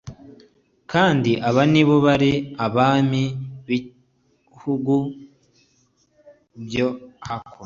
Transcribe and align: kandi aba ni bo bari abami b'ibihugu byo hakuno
kandi 0.91 1.31
aba 1.49 1.63
ni 1.73 1.83
bo 1.87 1.95
bari 2.05 2.31
abami 2.65 3.23
b'ibihugu 3.65 4.95
byo 6.65 6.87
hakuno 7.27 7.57